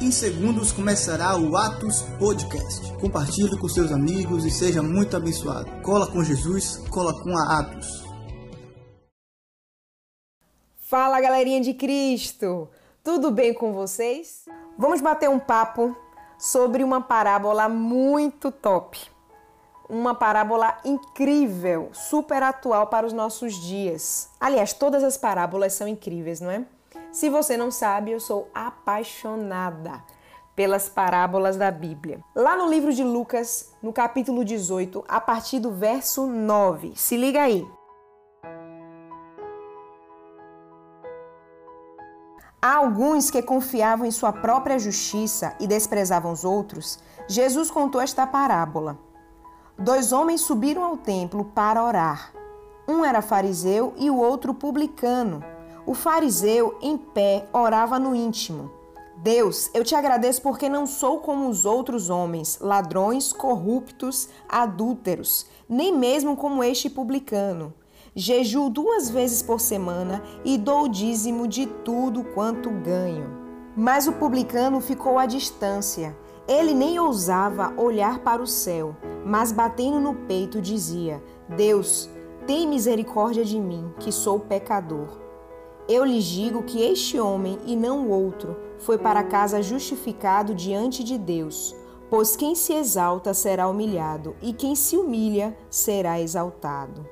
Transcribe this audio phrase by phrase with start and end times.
[0.00, 2.92] Em segundos começará o Atos Podcast.
[3.00, 5.68] Compartilhe com seus amigos e seja muito abençoado.
[5.82, 8.04] Cola com Jesus, cola com a Atos.
[10.76, 12.68] Fala galerinha de Cristo!
[13.02, 14.44] Tudo bem com vocês?
[14.78, 15.96] Vamos bater um papo
[16.38, 19.00] sobre uma parábola muito top.
[19.88, 24.28] Uma parábola incrível, super atual para os nossos dias.
[24.38, 26.64] Aliás, todas as parábolas são incríveis, não é?
[27.10, 30.02] Se você não sabe, eu sou apaixonada
[30.54, 32.20] pelas parábolas da Bíblia.
[32.34, 36.92] Lá no livro de Lucas, no capítulo 18, a partir do verso 9.
[36.96, 37.66] Se liga aí.
[42.60, 46.98] Há alguns que confiavam em sua própria justiça e desprezavam os outros.
[47.28, 48.98] Jesus contou esta parábola.
[49.78, 52.32] Dois homens subiram ao templo para orar.
[52.86, 55.44] Um era fariseu e o outro publicano.
[55.88, 58.70] O fariseu, em pé, orava no íntimo:
[59.16, 65.96] Deus, eu te agradeço porque não sou como os outros homens, ladrões, corruptos, adúlteros, nem
[65.96, 67.72] mesmo como este publicano.
[68.14, 73.38] Jejuo duas vezes por semana e dou o dízimo de tudo quanto ganho.
[73.74, 76.14] Mas o publicano ficou à distância.
[76.46, 78.94] Ele nem ousava olhar para o céu,
[79.24, 82.10] mas batendo no peito dizia: Deus,
[82.46, 85.27] tem misericórdia de mim, que sou pecador.
[85.88, 91.16] Eu lhes digo que este homem, e não outro, foi para casa justificado diante de
[91.16, 91.74] Deus.
[92.10, 97.08] Pois quem se exalta será humilhado, e quem se humilha será exaltado.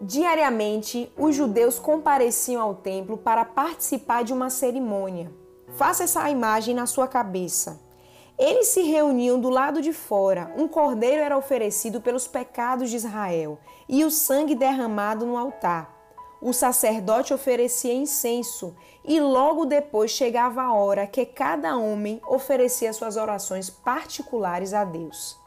[0.00, 5.32] Diariamente, os judeus compareciam ao templo para participar de uma cerimônia.
[5.74, 7.80] Faça essa imagem na sua cabeça.
[8.38, 13.58] Eles se reuniam do lado de fora, um cordeiro era oferecido pelos pecados de Israel
[13.88, 15.93] e o sangue derramado no altar
[16.44, 23.16] o sacerdote oferecia incenso e logo depois chegava a hora que cada homem oferecia suas
[23.16, 25.40] orações particulares a Deus.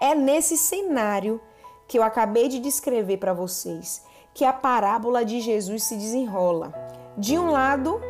[0.00, 1.40] É nesse cenário
[1.88, 6.72] que eu acabei de descrever para vocês que a parábola de Jesus se desenrola.
[7.18, 8.00] De um lado,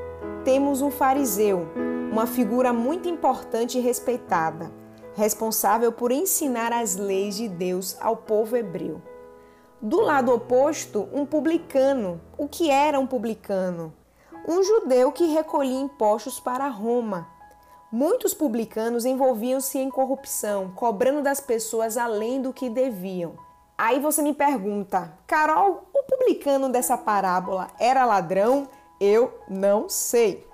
[0.45, 1.67] temos um fariseu,
[2.13, 4.71] uma figura muito importante e respeitada,
[5.15, 9.01] responsável por ensinar as leis de Deus ao povo hebreu.
[9.85, 12.19] Do lado oposto, um publicano.
[12.39, 13.93] O que era um publicano?
[14.49, 17.29] Um judeu que recolhia impostos para Roma.
[17.93, 23.35] Muitos publicanos envolviam-se em corrupção, cobrando das pessoas além do que deviam.
[23.77, 28.67] Aí você me pergunta, Carol, o publicano dessa parábola era ladrão?
[28.99, 30.49] Eu não sei.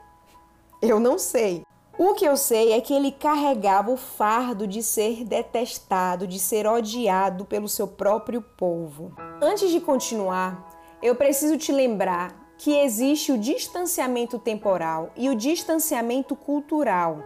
[0.83, 1.63] Eu não sei.
[2.03, 6.67] O que eu sei é que ele carregava o fardo de ser detestado, de ser
[6.67, 9.13] odiado pelo seu próprio povo.
[9.39, 10.67] Antes de continuar,
[11.03, 17.19] eu preciso te lembrar que existe o distanciamento temporal e o distanciamento cultural.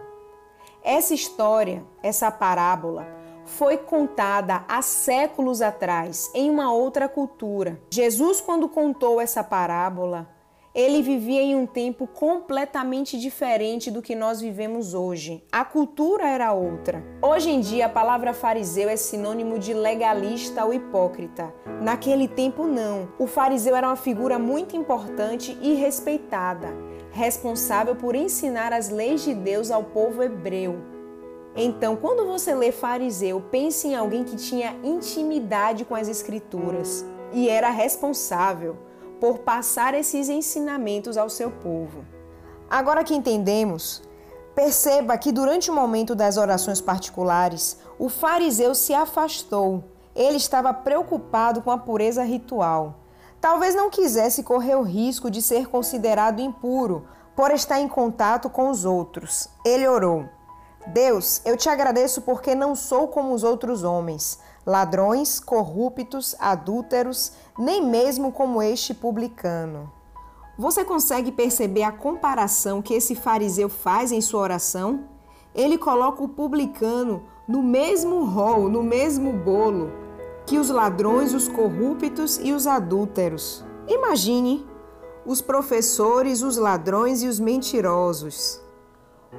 [0.83, 3.07] Essa história, essa parábola,
[3.45, 7.81] foi contada há séculos atrás em uma outra cultura.
[7.89, 10.34] Jesus, quando contou essa parábola,
[10.75, 15.41] ele vivia em um tempo completamente diferente do que nós vivemos hoje.
[15.49, 17.01] A cultura era outra.
[17.21, 21.53] Hoje em dia, a palavra fariseu é sinônimo de legalista ou hipócrita.
[21.81, 23.07] Naquele tempo, não.
[23.17, 26.67] O fariseu era uma figura muito importante e respeitada,
[27.09, 30.75] responsável por ensinar as leis de Deus ao povo hebreu.
[31.55, 37.47] Então, quando você lê fariseu, pense em alguém que tinha intimidade com as escrituras e
[37.47, 38.75] era responsável
[39.19, 42.05] por passar esses ensinamentos ao seu povo.
[42.69, 44.01] Agora que entendemos,
[44.55, 49.83] perceba que durante o momento das orações particulares, o fariseu se afastou.
[50.15, 52.95] Ele estava preocupado com a pureza ritual.
[53.39, 57.05] Talvez não quisesse correr o risco de ser considerado impuro
[57.35, 59.49] por estar em contato com os outros.
[59.63, 60.25] Ele orou:
[60.87, 67.85] Deus, eu te agradeço porque não sou como os outros homens ladrões, corruptos, adúlteros, nem
[67.85, 69.91] mesmo como este publicano.
[70.57, 75.05] Você consegue perceber a comparação que esse fariseu faz em sua oração?
[75.53, 79.91] Ele coloca o publicano no mesmo rol, no mesmo bolo
[80.45, 83.63] que os ladrões, os corruptos e os adúlteros.
[83.87, 84.65] Imagine
[85.25, 88.61] os professores, os ladrões e os mentirosos,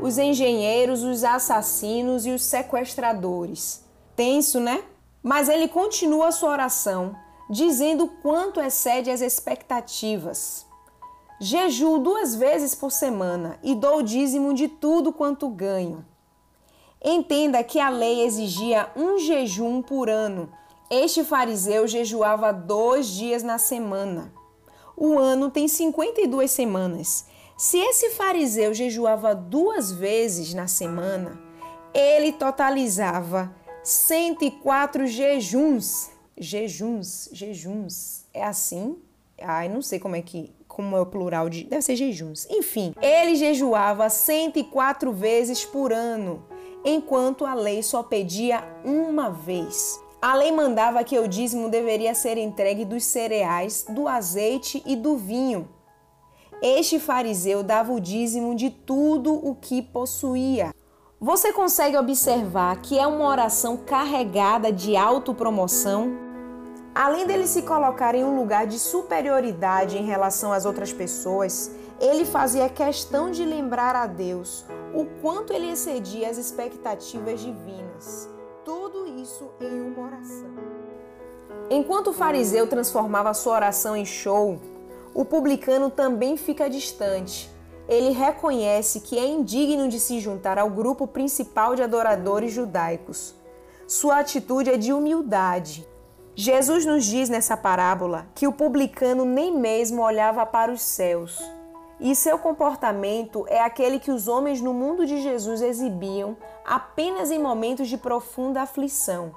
[0.01, 3.85] os engenheiros, os assassinos e os sequestradores.
[4.17, 4.83] Tenso, né?
[5.27, 7.17] Mas ele continua a sua oração,
[7.51, 10.65] dizendo quanto excede as expectativas.
[11.41, 16.07] Jejuo duas vezes por semana e dou o dízimo de tudo quanto ganho.
[17.05, 20.49] Entenda que a lei exigia um jejum por ano.
[20.89, 24.33] Este fariseu jejuava dois dias na semana.
[24.97, 27.27] O ano tem 52 semanas.
[27.57, 31.37] Se esse fariseu jejuava duas vezes na semana,
[31.93, 33.53] ele totalizava
[33.87, 36.11] 104 jejuns.
[36.37, 38.25] Jejuns, jejuns.
[38.35, 38.97] É assim?
[39.41, 41.63] Ai, não sei como é que como é o plural de.
[41.63, 42.49] Deve ser jejuns.
[42.51, 46.43] Enfim, ele jejuava 104 vezes por ano,
[46.85, 50.01] enquanto a lei só pedia uma vez.
[50.21, 55.17] A lei mandava que o dízimo deveria ser entregue dos cereais, do azeite e do
[55.17, 55.69] vinho.
[56.61, 60.75] Este fariseu dava o dízimo de tudo o que possuía.
[61.27, 66.17] Você consegue observar que é uma oração carregada de autopromoção?
[66.95, 72.25] Além dele se colocar em um lugar de superioridade em relação às outras pessoas, ele
[72.25, 74.65] fazia questão de lembrar a Deus
[74.95, 78.29] o quanto ele excedia as expectativas divinas.
[78.65, 80.55] Tudo isso em uma oração.
[81.69, 84.61] Enquanto o fariseu transformava sua oração em show,
[85.13, 87.56] o publicano também fica distante.
[87.89, 93.35] Ele reconhece que é indigno de se juntar ao grupo principal de adoradores judaicos.
[93.87, 95.87] Sua atitude é de humildade
[96.39, 101.43] Jesus nos diz nessa parábola que o publicano nem mesmo olhava para os céus.
[101.99, 107.39] E seu comportamento é aquele que os homens no mundo de Jesus exibiam apenas em
[107.39, 109.35] momentos de profunda aflição.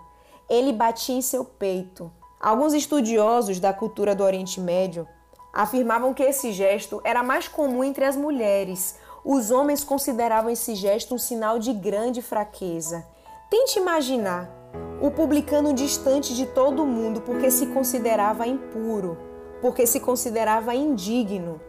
[0.49, 2.11] Ele batia em seu peito.
[2.37, 5.07] Alguns estudiosos da cultura do Oriente Médio
[5.53, 8.97] afirmavam que esse gesto era mais comum entre as mulheres.
[9.23, 13.05] Os homens consideravam esse gesto um sinal de grande fraqueza.
[13.49, 14.49] Tente imaginar
[15.01, 19.17] o publicano distante de todo mundo porque se considerava impuro,
[19.61, 21.59] porque se considerava indigno.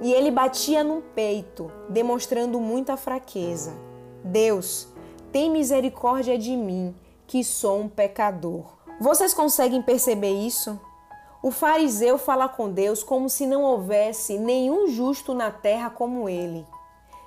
[0.00, 3.72] E ele batia no peito, demonstrando muita fraqueza.
[4.22, 4.88] Deus,
[5.32, 6.94] tem misericórdia de mim,
[7.26, 8.64] que sou um pecador.
[9.00, 10.78] Vocês conseguem perceber isso?
[11.42, 16.66] O fariseu fala com Deus como se não houvesse nenhum justo na terra como ele.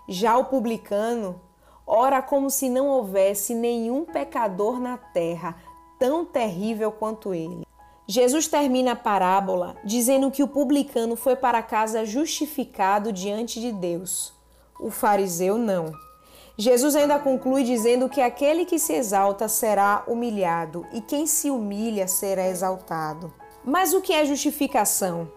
[0.08, 1.40] Já o publicano
[1.86, 5.56] ora como se não houvesse nenhum pecador na terra
[6.00, 7.68] tão terrível quanto ele.
[8.08, 14.34] Jesus termina a parábola dizendo que o publicano foi para casa justificado diante de Deus.
[14.80, 15.92] O fariseu não.
[16.58, 22.08] Jesus ainda conclui dizendo que aquele que se exalta será humilhado e quem se humilha
[22.08, 23.32] será exaltado.
[23.70, 25.32] Mas o que é justificação?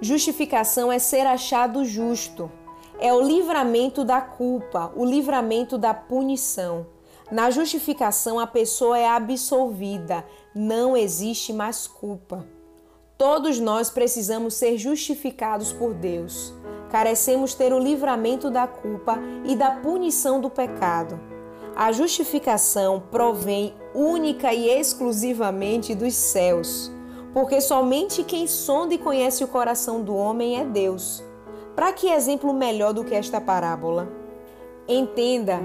[0.00, 2.50] Justificação é ser achado justo
[2.98, 6.86] é o livramento da culpa, o livramento da punição.
[7.30, 12.44] Na justificação, a pessoa é absolvida, não existe mais culpa.
[13.16, 16.52] Todos nós precisamos ser justificados por Deus.
[16.90, 21.18] Carecemos ter o livramento da culpa e da punição do pecado.
[21.76, 26.92] A justificação provém única e exclusivamente dos céus,
[27.32, 31.22] porque somente quem sonda e conhece o coração do homem é Deus.
[31.74, 34.12] Para que exemplo melhor do que esta parábola?
[34.86, 35.60] Entenda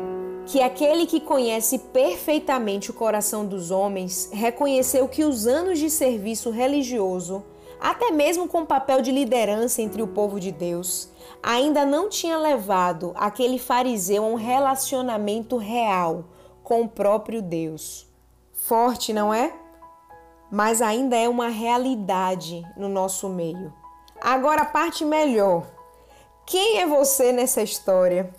[0.46, 6.50] que aquele que conhece perfeitamente o coração dos homens reconheceu que os anos de serviço
[6.50, 7.44] religioso,
[7.80, 11.10] até mesmo com papel de liderança entre o povo de Deus,
[11.44, 16.26] ainda não tinha levado aquele fariseu a um relacionamento real
[16.64, 18.08] com o próprio Deus.
[18.54, 19.54] Forte, não é?
[20.52, 23.74] Mas ainda é uma realidade no nosso meio.
[24.22, 25.66] Agora, a parte melhor
[26.48, 28.34] quem é você nessa história?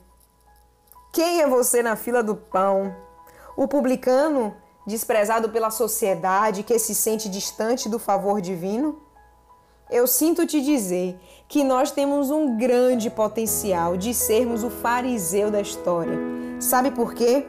[1.13, 2.97] Quem é você na fila do pão?
[3.55, 8.99] O publicano, desprezado pela sociedade, que se sente distante do favor divino?
[9.91, 15.61] Eu sinto te dizer que nós temos um grande potencial de sermos o fariseu da
[15.61, 16.19] história.
[16.59, 17.47] Sabe por quê?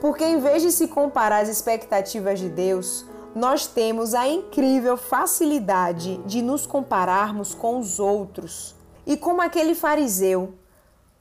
[0.00, 3.04] Porque em vez de se comparar às expectativas de Deus,
[3.36, 8.74] nós temos a incrível facilidade de nos compararmos com os outros.
[9.06, 10.54] E como aquele fariseu,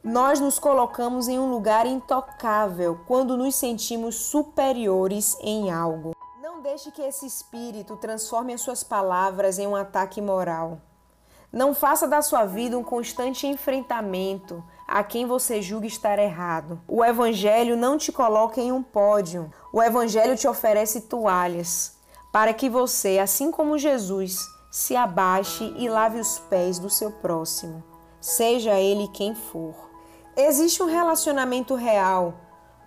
[0.02, 6.14] nós nos colocamos em um lugar intocável quando nos sentimos superiores em algo.
[6.42, 10.80] Não deixe que esse espírito transforme as suas palavras em um ataque moral.
[11.52, 16.80] Não faça da sua vida um constante enfrentamento a quem você julga estar errado.
[16.88, 19.52] O Evangelho não te coloca em um pódio.
[19.74, 21.95] O Evangelho te oferece toalhas
[22.36, 27.82] para que você, assim como Jesus, se abaixe e lave os pés do seu próximo,
[28.20, 29.74] seja ele quem for.
[30.36, 32.34] Existe um relacionamento real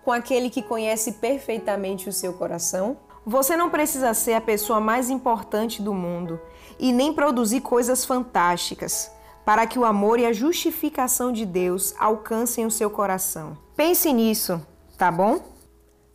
[0.05, 2.97] com aquele que conhece perfeitamente o seu coração?
[3.25, 6.39] Você não precisa ser a pessoa mais importante do mundo
[6.77, 9.11] e nem produzir coisas fantásticas
[9.43, 13.57] para que o amor e a justificação de Deus alcancem o seu coração.
[13.75, 14.61] Pense nisso,
[14.95, 15.41] tá bom?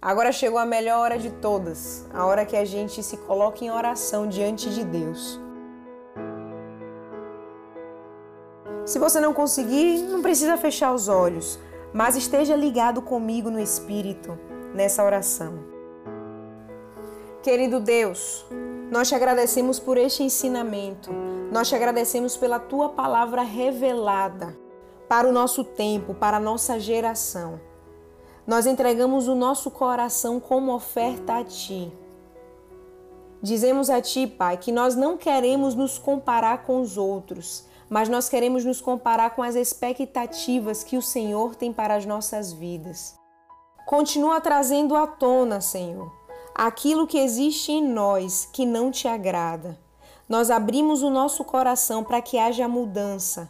[0.05, 3.71] Agora chegou a melhor hora de todas, a hora que a gente se coloca em
[3.71, 5.41] oração diante de Deus.
[8.85, 11.59] Se você não conseguir, não precisa fechar os olhos,
[11.91, 14.39] mas esteja ligado comigo no Espírito
[14.75, 15.65] nessa oração.
[17.43, 18.45] Querido Deus,
[18.91, 21.11] nós te agradecemos por este ensinamento,
[21.51, 24.55] nós te agradecemos pela tua palavra revelada
[25.09, 27.59] para o nosso tempo, para a nossa geração.
[28.47, 31.91] Nós entregamos o nosso coração como oferta a ti.
[33.41, 38.29] Dizemos a ti, Pai, que nós não queremos nos comparar com os outros, mas nós
[38.29, 43.15] queremos nos comparar com as expectativas que o Senhor tem para as nossas vidas.
[43.87, 46.11] Continua trazendo à tona, Senhor,
[46.55, 49.79] aquilo que existe em nós que não te agrada.
[50.29, 53.49] Nós abrimos o nosso coração para que haja mudança,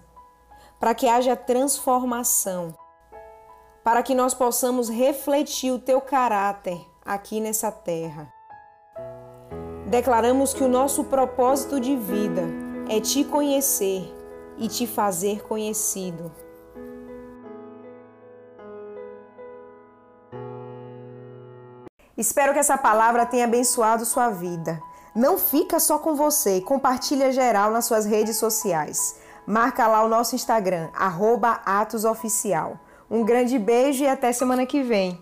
[0.81, 2.75] para que haja transformação,
[3.85, 8.33] para que nós possamos refletir o teu caráter aqui nessa terra.
[9.87, 12.43] Declaramos que o nosso propósito de vida
[12.89, 14.11] é te conhecer
[14.57, 16.33] e te fazer conhecido.
[22.17, 24.81] Espero que essa palavra tenha abençoado sua vida.
[25.15, 29.21] Não fica só com você, compartilha geral nas suas redes sociais.
[29.47, 30.89] Marca lá o nosso Instagram,
[31.67, 32.79] @atosoficial.
[33.11, 35.19] Um grande beijo e até semana que vem.